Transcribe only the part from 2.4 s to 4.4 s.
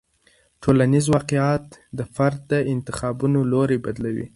د انتخابونو لوری بدلوي.